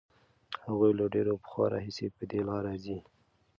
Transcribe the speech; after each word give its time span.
هغوی 0.65 0.91
له 0.99 1.05
ډېر 1.13 1.27
پخوا 1.43 1.65
راهیسې 1.73 2.07
په 2.17 2.23
دې 2.29 2.41
لاره 2.49 2.73
ځي. 2.83 2.97